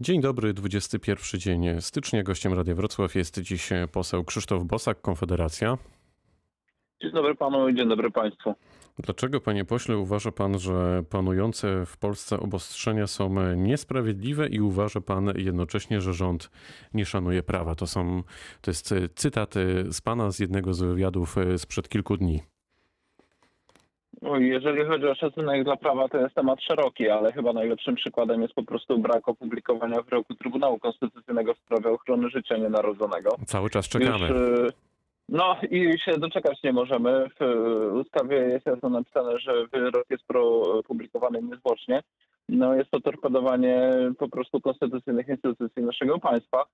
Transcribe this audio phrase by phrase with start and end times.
[0.00, 2.22] Dzień dobry, 21 dzień stycznia.
[2.22, 5.78] Gościem Radia Wrocław jest dziś poseł Krzysztof Bosak, Konfederacja.
[7.02, 8.54] Dzień dobry panu i dzień dobry państwu.
[8.98, 15.32] Dlaczego, panie pośle, uważa pan, że panujące w Polsce obostrzenia są niesprawiedliwe i uważa pan
[15.36, 16.50] jednocześnie, że rząd
[16.94, 17.74] nie szanuje prawa?
[17.74, 18.22] To, są,
[18.60, 19.54] to jest cytat
[19.90, 22.42] z pana z jednego z wywiadów sprzed kilku dni.
[24.38, 28.54] Jeżeli chodzi o szacunek dla prawa, to jest temat szeroki, ale chyba najlepszym przykładem jest
[28.54, 33.30] po prostu brak opublikowania wyroku Trybunału Konstytucyjnego w sprawie ochrony życia nienarodzonego.
[33.46, 34.28] Cały czas czekamy.
[34.28, 34.72] Już,
[35.28, 37.26] no i się doczekać nie możemy.
[37.40, 40.24] W ustawie jest jasno napisane, że wyrok jest
[40.86, 42.02] publikowany niezwłocznie.
[42.48, 46.64] No jest to torpedowanie po prostu konstytucyjnych instytucji naszego państwa.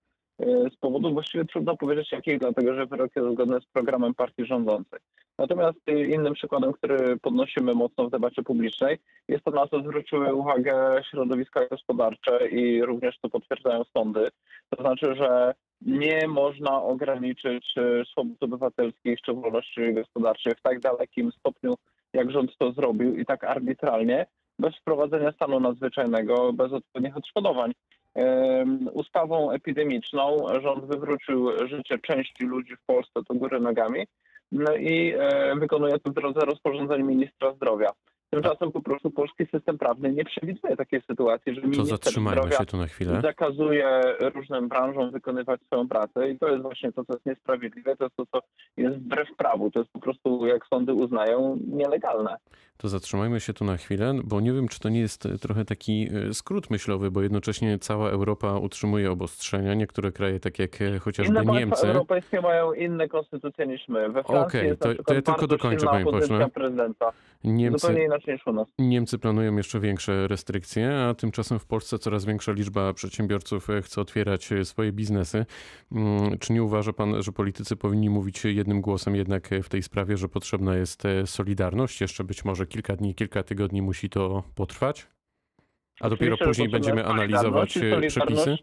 [0.73, 5.01] Z powodu właściwie trudno powiedzieć jakich, dlatego że wyrok jest zgodny z programem partii rządzącej.
[5.43, 5.79] Natomiast
[6.09, 11.69] innym przykładem, który podnosimy mocno w debacie publicznej, jest to, na co zwróciły uwagę środowiska
[11.69, 14.29] gospodarcze i również to potwierdzają sądy.
[14.71, 17.75] To znaczy, że nie można ograniczyć
[18.11, 21.75] swobód obywatelskich czy wolności gospodarczych w tak dalekim stopniu,
[22.13, 24.27] jak rząd to zrobił i tak arbitralnie,
[24.59, 27.73] bez wprowadzenia stanu nadzwyczajnego, bez odpowiednich odszkodowań.
[28.93, 34.32] Ustawą epidemiczną rząd wywrócił życie części ludzi w Polsce do góry nogami no
[34.81, 35.15] i
[35.61, 37.93] wykonuje to w drodze rozporządzeń ministra zdrowia.
[38.33, 42.59] Tymczasem po prostu polski system prawny nie przewiduje takiej sytuacji, że To minister zatrzymajmy zdrowia
[42.59, 43.21] się tu na chwilę.
[43.23, 44.01] zakazuje
[44.35, 48.17] różnym branżom wykonywać swoją pracę i to jest właśnie to, co jest niesprawiedliwe, to jest
[48.17, 48.41] to, co
[48.77, 49.71] jest wbrew prawu.
[49.71, 52.37] To jest po prostu, jak sądy uznają, nielegalne.
[52.77, 56.09] To zatrzymajmy się tu na chwilę, bo nie wiem, czy to nie jest trochę taki
[56.31, 59.75] e, skrót myślowy, bo jednocześnie cała Europa utrzymuje obostrzenia.
[59.75, 61.87] Niektóre kraje, tak jak e, chociażby Inne Niemcy.
[61.89, 64.09] europejskie mają inne konstytucje niż my.
[64.09, 66.49] We Francji Okej, jest to- na to przykład ja tylko bardzo dokończę, silna panie pośle.
[66.51, 67.13] prezydenta.
[67.45, 68.69] Niemcy, Zupełnie inaczej niż u nas.
[68.79, 74.01] Niemcy planują jeszcze większe restrykcje, a tymczasem w Polsce coraz większa liczba przedsiębiorców e, chce
[74.01, 75.47] otwierać e, swoje biznesy.
[75.93, 79.83] Mm, Czy nie uważa pan, że politycy powinni mówić jednym głosem jednak e, w tej
[79.83, 82.01] sprawie, że potrzebna jest solidarność?
[82.01, 85.07] Jeszcze być może kilka dni, kilka tygodni musi to potrwać?
[86.01, 88.57] A dopiero Oczywiście, później będziemy analizować solidarność przepisy?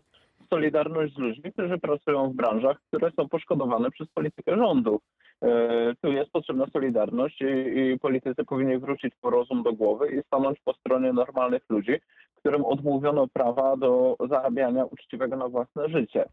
[0.50, 5.00] Solidarność z ludźmi, którzy pracują w branżach, które są poszkodowane przez politykę rządu.
[5.44, 10.24] E, Tu jest potrzebna solidarność i, i politycy powinni wrócić po rozum do głowy i
[10.24, 11.94] stanąć po stronie normalnych ludzi,
[12.36, 16.26] którym odmówiono prawa do zarabiania uczciwego na własne życie.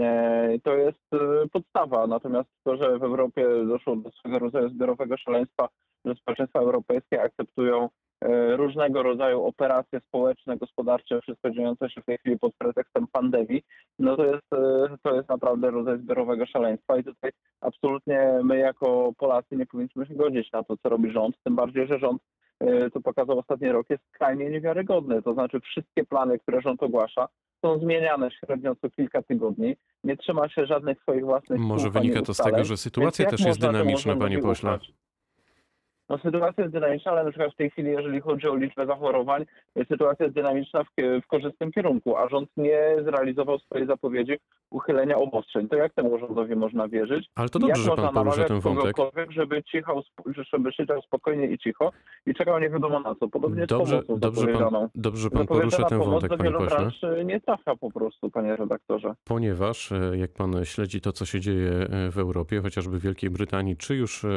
[0.00, 1.18] E, To jest e,
[1.48, 5.68] podstawa, natomiast to, że w Europie doszło do swego rodzaju zbiorowego szaleństwa,
[6.04, 7.88] że społeczeństwa europejskie akceptują
[8.20, 13.62] e, różnego rodzaju operacje społeczne, gospodarcze, wszystko dziejące się w tej chwili pod pretekstem pandemii,
[13.98, 16.98] no to jest, e, to jest naprawdę rodzaj zbiorowego szaleństwa.
[16.98, 17.30] I tutaj
[17.60, 21.86] absolutnie my jako Polacy nie powinniśmy się godzić na to, co robi rząd, tym bardziej,
[21.86, 22.22] że rząd,
[22.60, 27.28] e, to pokazał ostatni rok, jest skrajnie niewiarygodny, to znaczy wszystkie plany, które rząd ogłasza,
[27.62, 32.34] są zmieniane średnio co kilka tygodni, nie trzyma się żadnych swoich własnych Może wynika to
[32.34, 34.78] z tego, że sytuacja też jest dynamiczna, panie pośle.
[36.10, 39.44] No sytuacja jest dynamiczna, ale na przykład w tej chwili, jeżeli chodzi o liczbę zachorowań,
[39.88, 40.88] sytuacja jest dynamiczna w,
[41.24, 44.38] w korzystnym kierunku, a rząd nie zrealizował swojej zapowiedzi
[44.70, 45.68] uchylenia obostrzeń.
[45.68, 47.28] To jak temu rządowi można wierzyć?
[47.34, 48.96] Ale to jak dobrze, że można pan porusza ten wątek.
[49.30, 50.02] żeby, cichał,
[50.52, 51.92] żeby siedział spokojnie i cicho
[52.26, 53.28] i czekał nie wiadomo na co.
[53.28, 57.24] Podobnie Dobrze, z pomocą dobrze, pan, dobrze, że pan porusza ten wątek, panie pośle.
[57.24, 59.14] nie trafia po prostu, panie redaktorze.
[59.24, 63.30] Ponieważ e, jak pan śledzi to, co się dzieje e, w Europie, chociażby w Wielkiej
[63.30, 64.28] Brytanii, czy już e,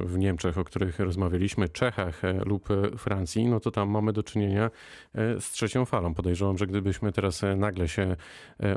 [0.00, 4.22] w Niemczech, o których rozmawialiśmy, Czechach e, lub e, Francji, no to tam mamy do
[4.22, 4.64] czynienia
[5.14, 6.14] e, z trzecią falą.
[6.14, 8.16] Podejrzewam, że gdybyśmy teraz nagle się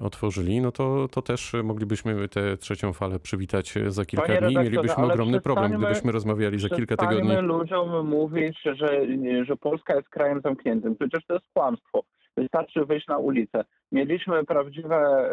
[0.02, 4.48] otworzyli, no to, to też moglibyśmy tę trzecią falę przywitać za kilka Panie dni.
[4.48, 7.36] redaktorze, Mielibyśmy ogromny problem, gdybyśmy rozmawiali za kilka tygodni.
[7.36, 9.02] Ludziom mówić, że,
[9.46, 10.96] że Polska jest krajem zamkniętym.
[10.96, 12.04] Przecież to jest kłamstwo.
[12.38, 13.66] Wystarczy wyjść na ulicę.
[13.92, 15.30] Mieliśmy prawdziwe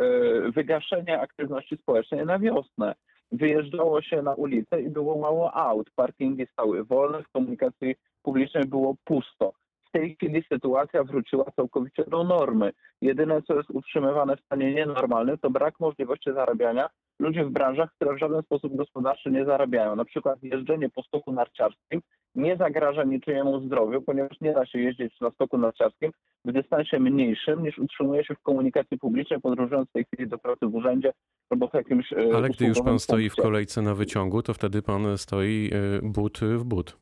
[0.55, 2.95] wygaszenie aktywności społecznej na wiosnę.
[3.33, 5.91] Wyjeżdżało się na ulicę i było mało aut.
[5.97, 9.53] Parkingi stały wolne, w komunikacji publicznej było pusto.
[9.89, 12.73] W tej chwili sytuacja wróciła całkowicie do normy.
[13.01, 16.89] Jedyne, co jest utrzymywane w stanie nienormalnym, to brak możliwości zarabiania
[17.23, 19.97] ludzi w branżach, które w żaden sposób gospodarczy nie zarabiają.
[19.97, 22.01] Na przykład jeżdżenie po stoku narciarskim
[22.35, 26.13] nie zagraża niczyjemu zdrowiu, ponieważ nie da się jeździć na stoku narciarskim
[26.45, 30.67] w dystansie mniejszym niż utrzymuje się w komunikacji publicznej, podróżując w tej chwili do pracy
[30.67, 31.13] w urzędzie
[31.51, 34.83] albo w jakimś e, Ale gdy już pan stoi w kolejce na wyciągu, to wtedy
[34.83, 36.97] pan stoi e, but w but.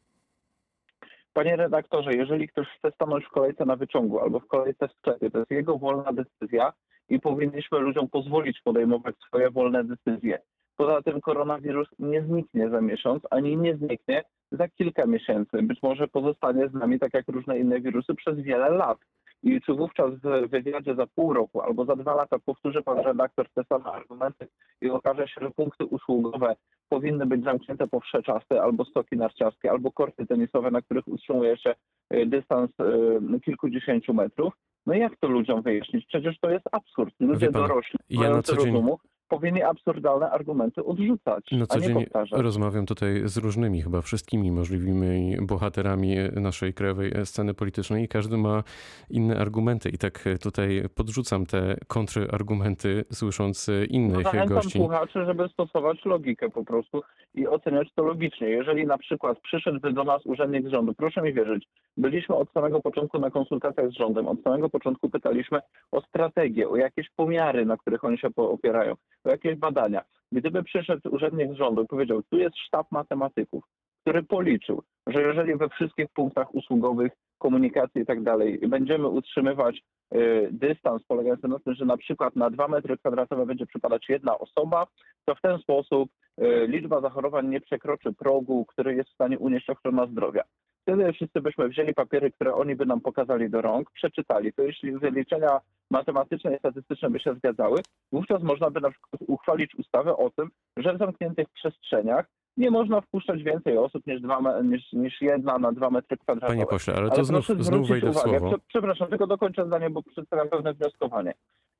[1.32, 5.30] Panie redaktorze, jeżeli ktoś chce stanąć w kolejce na wyciągu albo w kolejce w sklepie,
[5.30, 6.72] to jest jego wolna decyzja
[7.10, 10.38] i powinniśmy ludziom pozwolić podejmować swoje wolne decyzje.
[10.76, 15.62] Poza tym koronawirus nie zniknie za miesiąc, ani nie zniknie za kilka miesięcy.
[15.62, 18.98] Być może pozostanie z nami, tak jak różne inne wirusy, przez wiele lat.
[19.42, 23.48] I czy wówczas w wywiadzie za pół roku albo za dwa lata powtórzy pan redaktor
[23.54, 24.48] te same argumenty
[24.80, 26.56] i okaże się, że punkty usługowe
[26.88, 31.56] powinny być zamknięte po wsze czasy, albo stoki narciarskie, albo korty tenisowe, na których utrzymuje
[31.56, 31.74] się
[32.14, 34.52] y, dystans y, kilkudziesięciu metrów.
[34.86, 36.06] No jak to ludziom wyjaśnić?
[36.06, 37.14] Przecież to jest absurd.
[37.20, 38.98] Ludzie pan, dorośli, ja na mający co dzień- rozumu,
[39.30, 42.40] powinni absurdalne argumenty odrzucać, Na a co nie dzień powtarzać.
[42.42, 48.62] rozmawiam tutaj z różnymi, chyba wszystkimi możliwymi bohaterami naszej krajowej sceny politycznej i każdy ma
[49.10, 49.88] inne argumenty.
[49.88, 54.78] I tak tutaj podrzucam te kontrargumenty, słysząc No innych zachęcam gości.
[54.78, 57.02] słuchaczy, żeby stosować logikę po prostu
[57.34, 58.48] i oceniać to logicznie.
[58.48, 62.80] Jeżeli na przykład przyszedłby do nas urzędnik z rządu, proszę mi wierzyć, byliśmy od samego
[62.80, 65.60] początku na konsultacjach z rządem, od samego początku pytaliśmy
[65.92, 68.94] o strategię, o jakieś pomiary, na których oni się opierają,
[69.28, 70.04] jakieś badania.
[70.32, 73.64] Gdyby przyszedł urzędnik z rządu i powiedział, tu jest sztab matematyków,
[74.02, 79.82] który policzył, że jeżeli we wszystkich punktach usługowych, komunikacji i tak dalej będziemy utrzymywać
[80.14, 84.38] y, dystans polegający na tym, że na przykład na 2 metry kwadratowe będzie przypadać jedna
[84.38, 84.86] osoba,
[85.24, 89.70] to w ten sposób y, liczba zachorowań nie przekroczy progu, który jest w stanie unieść
[89.70, 90.42] ochrona zdrowia.
[90.82, 94.52] Wtedy wszyscy byśmy wzięli papiery, które oni by nam pokazali do rąk, przeczytali.
[94.52, 95.60] To jeśli wyliczenia
[95.90, 97.80] matematyczne i statystyczne by się zgadzały,
[98.12, 102.26] wówczas można by na przykład uchwalić ustawę o tym, że w zamkniętych przestrzeniach
[102.60, 106.52] nie można wpuszczać więcej osób niż, dwa, niż, niż jedna na dwa metry kwadratowe.
[106.52, 108.48] Panie pośle, ale Ale to znów, proszę znów zwrócić wejdę w uwagę, słowo.
[108.56, 111.34] Prze- przepraszam, tylko dokończę zdanie, bo przedstawiam pewne wnioskowanie.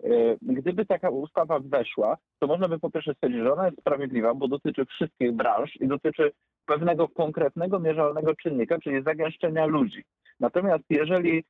[0.05, 0.09] E,
[0.43, 4.49] Gdyby taka ustawa weszła, to można by po pierwsze stwierdzić, że ona jest sprawiedliwa, bo
[4.49, 6.33] dotyczy wszystkich branż i dotyczy
[6.67, 10.05] pewnego konkretnego, mierzalnego czynnika, czyli zagęszczenia ludzi.
[10.41, 11.45] Natomiast jeżeli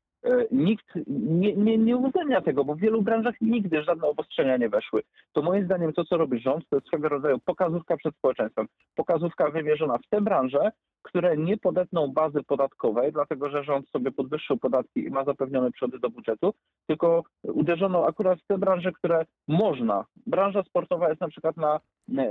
[0.50, 5.02] nikt nie, nie, nie uwzględnia tego, bo w wielu branżach nigdy żadne obostrzenia nie weszły,
[5.32, 8.66] to moim zdaniem to, co robi rząd, to jest swego rodzaju pokazówka przed społeczeństwem.
[8.94, 10.72] Pokazówka wymierzona w te branże,
[11.02, 15.98] które nie podetną bazy podatkowej, dlatego że rząd sobie podwyższył podatki i ma zapewnione przychody
[15.98, 16.54] do budżetu,
[16.86, 20.04] tylko uderzono akurat w te branże, które można.
[20.26, 21.80] Branża sportowa jest na przykład na,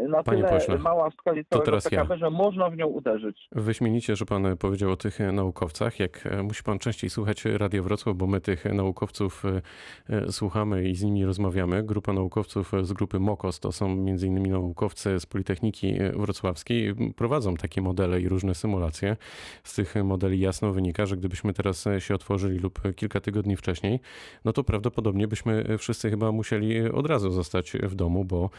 [0.09, 1.89] na Panie tyle pośle, mała w skali całego teraz ja.
[1.89, 3.47] PKB, że można w nią uderzyć.
[3.51, 5.99] Wyśmienicie, że pan powiedział o tych naukowcach.
[5.99, 9.61] Jak e, musi pan częściej słuchać Radio Wrocław, bo my tych naukowców e,
[10.09, 11.83] e, słuchamy i z nimi rozmawiamy.
[11.83, 17.81] Grupa naukowców z grupy MOKOS, to są między innymi naukowcy z Politechniki Wrocławskiej, prowadzą takie
[17.81, 19.17] modele i różne symulacje.
[19.63, 23.99] Z tych modeli jasno wynika, że gdybyśmy teraz się otworzyli lub kilka tygodni wcześniej,
[24.45, 28.49] no to prawdopodobnie byśmy wszyscy chyba musieli od razu zostać w domu, bo,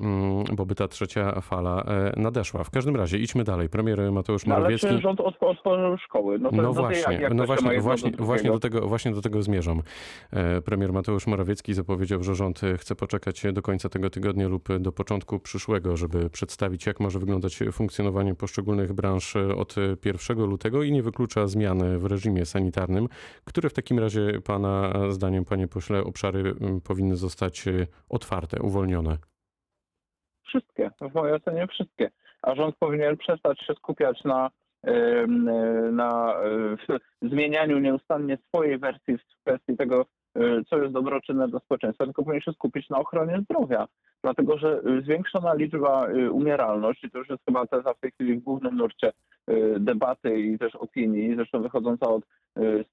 [0.00, 2.64] mm, bo by ta trzecia fala e, nadeszła.
[2.64, 3.68] W każdym razie idźmy dalej.
[3.68, 4.86] Premier Mateusz No, ale Morawiecki.
[4.88, 6.38] czy rząd otw- otworzył szkoły?
[6.38, 9.22] No, No to właśnie, jak, jak no właśnie, właśnie, do właśnie, do tego, właśnie do
[9.22, 9.82] tego zmierzam.
[10.30, 14.92] E, Premier Mateusz Morawiecki zapowiedział, że rząd chce poczekać do końca tego tygodnia lub do
[14.92, 21.02] początku przyszłego, żeby przedstawić, jak może wyglądać funkcjonowanie poszczególnych branż od 1 lutego i nie
[21.02, 23.08] wyklucza zmian w reżimie sanitarnym,
[23.44, 29.16] które w takim razie Pana zdaniem, Panie Pośle, obszary mm, powinny zostać e, otwarte, uwolnione.
[30.44, 32.10] Wszystkie, w mojej ocenie wszystkie.
[32.42, 34.50] A rząd powinien przestać się skupiać na,
[35.92, 36.34] na
[36.90, 40.06] e, zmienianiu nieustannie swojej wersji w kwestii tego,
[40.70, 43.86] co jest dobroczynne dla społeczeństwa, tylko powinien się skupić na ochronie zdrowia.
[44.22, 48.10] Dlatego, że e, zwiększona liczba e, umieralność, i to już jest chyba teza w tej
[48.10, 49.12] chwili w głównym nurcie
[49.78, 52.22] debaty i też opinii, zresztą wychodząca od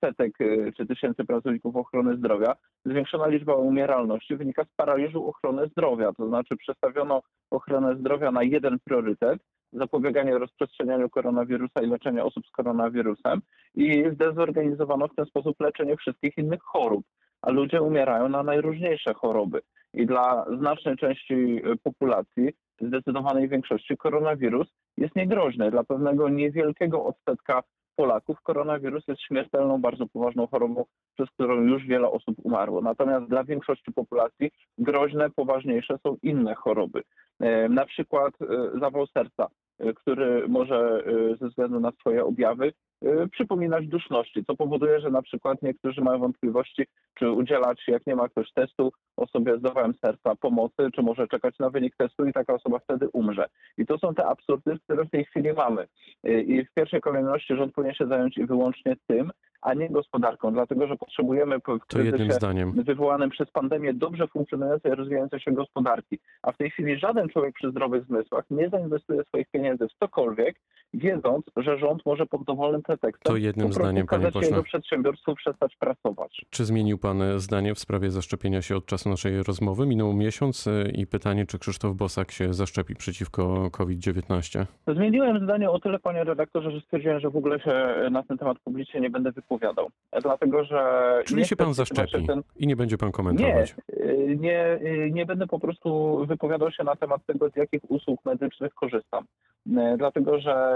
[0.05, 0.37] setek
[0.77, 2.55] czy tysięcy pracowników ochrony zdrowia,
[2.85, 6.13] zwiększona liczba umieralności wynika z paraliżu ochrony zdrowia.
[6.13, 9.39] To znaczy przestawiono ochronę zdrowia na jeden priorytet,
[9.73, 13.41] zapobieganie rozprzestrzenianiu koronawirusa i leczenie osób z koronawirusem
[13.75, 17.05] i zdezorganizowano w ten sposób leczenie wszystkich innych chorób,
[17.41, 19.61] a ludzie umierają na najróżniejsze choroby.
[19.93, 22.49] I dla znacznej części y, populacji,
[22.81, 24.67] zdecydowanej większości, koronawirus
[24.97, 25.71] jest niegroźny.
[25.71, 27.63] Dla pewnego niewielkiego odsetka
[27.99, 32.81] Polaków koronawirus jest śmiertelną, bardzo poważną chorobą, przez którą już wiele osób umarło.
[32.81, 37.01] Natomiast dla większości populacji groźne, poważniejsze są inne choroby.
[37.39, 39.47] E, Na przykład e, zawał serca, e,
[39.95, 45.21] który może e, ze względu na swoje objawy e, przypominać duszności, co powoduje, że na
[45.21, 50.35] przykład niektórzy mają wątpliwości, czy udzielać, jak nie ma ktoś testu, osobie z zawałem serca
[50.35, 53.45] pomocy, czy może czekać na wynik testu i taka osoba wtedy umrze.
[53.77, 55.87] I to są te absurdy, które w tej chwili mamy.
[56.23, 59.31] I w pierwszej kolejności rząd powinien się zająć i wyłącznie tym,
[59.61, 62.39] a nie gospodarką, dlatego że potrzebujemy po- w kryzysie
[62.73, 66.19] wywołanym przez pandemię dobrze funkcjonującej i rozwijającej się gospodarki.
[66.41, 70.55] A w tej chwili żaden człowiek przy zdrowych zmysłach nie zainwestuje swoich pieniędzy w cokolwiek,
[70.93, 74.49] wiedząc, że rząd może pod dowolnym pretekstem To jednym zdaniem, panie pośle.
[74.49, 76.45] jego przedsiębiorstwu przestać pracować.
[76.49, 79.85] Czy zmienił Pan zdanie w sprawie zaszczepienia się od czasu naszej rozmowy?
[79.85, 84.65] Minął miesiąc y, i pytanie, czy Krzysztof Bosak się zaszczepi przeciwko COVID-19?
[84.87, 88.59] Zmieniłem zdanie o tyle, panie redaktorze, że stwierdziłem, że w ogóle się na ten temat
[88.59, 89.48] publicznie nie będę wypowiadał.
[89.49, 89.89] Wypowiadał.
[90.21, 90.81] Dlatego, że...
[91.25, 93.75] Czyli się pan zaszczepi ten- i nie będzie pan nie, komentować.
[93.93, 98.25] y, nie, y, nie będę po prostu wypowiadał się na temat tego, z jakich usług
[98.25, 99.23] medycznych korzystam.
[99.67, 100.75] Y, Dlatego, że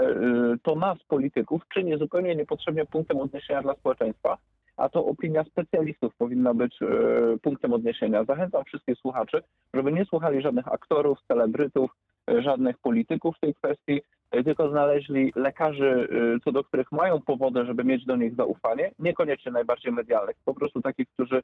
[0.62, 4.38] to nas, polityków, czyni zupełnie niepotrzebnie punktem odniesienia dla społeczeństwa,
[4.76, 6.78] a to opinia specjalistów powinna być
[7.42, 8.24] punktem odniesienia.
[8.24, 9.42] Zachęcam wszystkich słuchaczy,
[9.74, 11.90] żeby nie słuchali żadnych aktorów, celebrytów,
[12.38, 14.02] żadnych polityków w tej kwestii,
[14.42, 19.52] tylko znaleźli lekarzy, y, co do których mają powody, żeby mieć do nich zaufanie, niekoniecznie
[19.52, 21.42] najbardziej medialnych, po prostu takich, którzy y,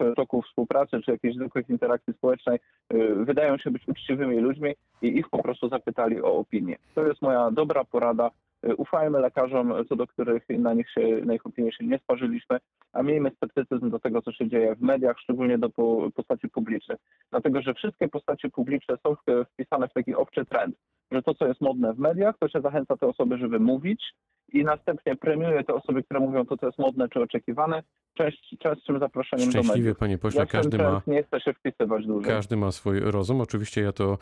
[0.00, 2.58] w toku współpracy czy jakiejś zwykłych interakcji społecznej
[2.94, 6.76] y, wydają się być uczciwymi ludźmi i ich po prostu zapytali o opinię.
[6.94, 8.30] To jest moja dobra porada.
[8.76, 12.58] Ufajmy lekarzom, co do których na nich się, na ich opinię się nie sparzyliśmy,
[12.92, 16.98] a miejmy sceptycyzm do tego, co się dzieje w mediach, szczególnie do po- postaci publicznych.
[17.30, 19.16] Dlatego, że wszystkie postacie publiczne są
[19.52, 20.76] wpisane w taki obcy trend,
[21.10, 24.14] że to, co jest modne w mediach, to się zachęca te osoby, żeby mówić
[24.52, 27.82] i następnie premiuje te osoby, które mówią to, co jest modne czy oczekiwane,
[28.14, 29.98] część, częstszym zaproszeniem do Szczęśliwie, mediów.
[29.98, 32.32] panie pośle, Ja każdy ma, nie chcę się wpisywać dłużej.
[32.32, 33.40] każdy ma swój rozum.
[33.40, 34.18] Oczywiście ja to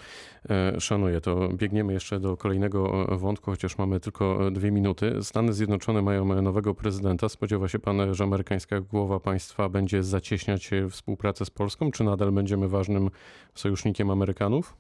[0.50, 1.20] e, szanuję.
[1.20, 5.22] To biegniemy jeszcze do kolejnego e, wątku, chociaż mamy tylko e, dwie minuty.
[5.22, 7.28] Stany Zjednoczone mają e, nowego prezydenta.
[7.28, 12.68] Spodziewa się pan, że amerykańska głowa państwa będzie zacieśniać współpracę z Polską, czy nadal będziemy
[12.68, 13.08] ważnym
[13.54, 14.76] sojusznikiem Amerykanów?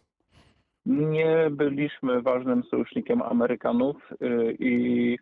[0.86, 5.18] Nie byliśmy ważnym sojusznikiem Amerykanów y, i,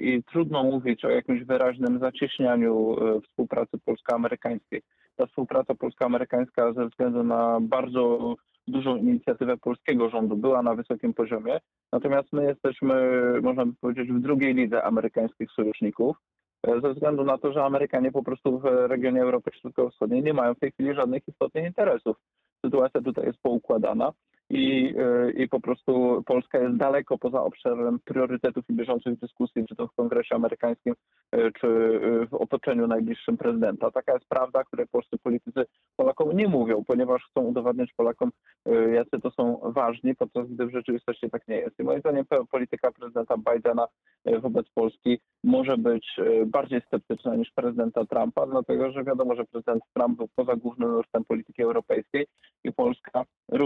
[0.00, 4.82] i trudno mówić o jakimś wyraźnym zacieśnianiu y, współpracy polsko-amerykańskiej.
[5.16, 8.34] Ta współpraca polsko-amerykańska ze względu na bardzo
[8.66, 11.58] dużą inicjatywę polskiego rządu była na wysokim poziomie,
[11.92, 12.94] natomiast my jesteśmy,
[13.42, 16.16] można by powiedzieć, w drugiej lidze amerykańskich sojuszników,
[16.66, 20.54] e, ze względu na to, że Amerykanie po prostu w regionie Europy Środkowo-Wschodniej nie mają
[20.54, 22.16] w tej chwili żadnych istotnych interesów.
[22.64, 24.12] Sytuacja tutaj jest poukładana
[24.52, 29.76] i, y, i po prostu Polska jest daleko poza obszarem priorytetów i bieżących dyskusji, czy
[29.76, 30.94] to w Kongresie Amerykańskim,
[31.34, 33.90] y, czy y, w otoczeniu najbliższym prezydenta.
[33.90, 35.64] Taka jest prawda, której polscy politycy
[35.96, 38.30] Polakom nie mówią, ponieważ chcą udowadniać Polakom,
[38.92, 41.78] jacy to są ważni, podczas gdy w rzeczywistości tak nie jest.
[41.78, 43.86] I moim zdaniem polityka prezydenta Bidena
[44.40, 50.16] wobec Polski może być bardziej sceptyczna niż prezydenta Trumpa, dlatego że wiadomo, że prezydent Trump
[50.16, 52.26] był poza głównym nurtem polityki europejskiej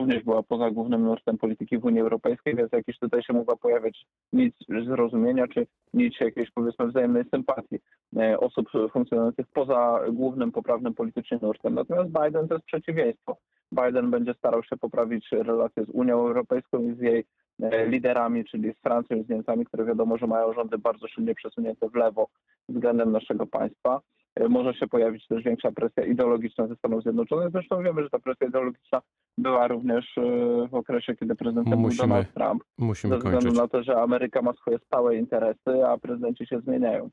[0.06, 4.06] również była poza głównym nurtem polityki w Unii Europejskiej, więc jakiś tutaj się mogła pojawiać
[4.32, 7.78] nic zrozumienia, czy nic jakiejś powiedzmy wzajemnej sympatii
[8.16, 11.74] e, osób funkcjonujących poza głównym poprawnym politycznie nurtem.
[11.74, 13.36] Natomiast Biden to jest przeciwieństwo.
[13.72, 17.24] Biden będzie starał się poprawić relacje z Unią Europejską i z jej
[17.62, 21.34] e, liderami, czyli z Francją i z Niemcami, które wiadomo, że mają rządy bardzo silnie
[21.34, 22.28] przesunięte w lewo
[22.68, 24.00] względem naszego państwa.
[24.48, 27.50] Może się pojawić też większa presja ideologiczna ze Stanów Zjednoczonych.
[27.52, 29.02] Zresztą wiemy, że ta presja ideologiczna
[29.38, 30.22] była również e,
[30.68, 33.58] w okresie, kiedy prezydentem Musimy był Donald Trump, Musimy ze względu kończyć.
[33.60, 37.10] na to, że Ameryka ma swoje stałe interesy, a prezydenci się zmieniają.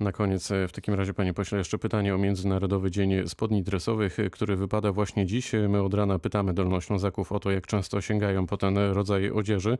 [0.00, 4.20] Na koniec e, w takim razie, panie pośle, jeszcze pytanie o Międzynarodowy Dzień Spodni Dresowych,
[4.20, 5.54] e, który wypada właśnie dziś.
[5.54, 9.78] E, My od rana pytamy Dolnoślązaków o to, jak często sięgają po ten rodzaj odzieży.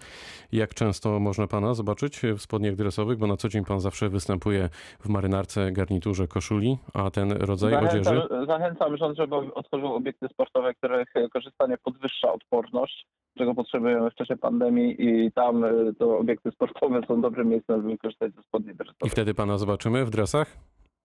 [0.53, 4.69] Jak często można pana zobaczyć w spodniach dresowych, bo na co dzień pan zawsze występuje
[5.01, 8.05] w marynarce, garniturze, koszuli, a ten rodzaj odzieży...
[8.05, 13.07] Zachęcam, zachęcam rząd, żeby otworzył obiekty sportowe, których korzystanie podwyższa odporność,
[13.39, 15.65] czego potrzebujemy w czasie pandemii i tam
[15.99, 19.13] to obiekty sportowe są dobrym miejscem, żeby korzystać ze spodni I dresowych.
[19.13, 20.57] wtedy pana zobaczymy w dresach?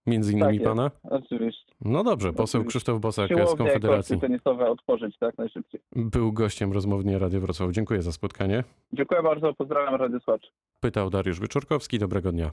[0.08, 0.92] Między innymi Tak pana?
[1.04, 1.74] Oczywiście.
[1.82, 2.70] No dobrze, poseł Oczywiście.
[2.70, 5.82] Krzysztof Bosak z Siłownie, Konfederacji tenisowe otworzyć tak najszybciej.
[5.96, 7.72] był gościem rozmownie Radio Wrocław.
[7.72, 8.64] Dziękuję za spotkanie.
[8.94, 10.48] Dziękuję bardzo, pozdrawiam Radio Słuchaczy.
[10.80, 12.00] Pytał Dariusz Wyczorkowski.
[12.00, 12.52] Dobrego dnia.